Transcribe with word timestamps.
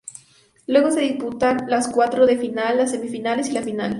Luego 0.65 0.89
se 0.89 1.01
disputan 1.01 1.65
los 1.69 1.87
cuartos 1.87 2.25
de 2.25 2.35
final, 2.35 2.77
las 2.79 2.89
semifinales 2.89 3.49
y 3.49 3.51
la 3.51 3.61
final. 3.61 3.89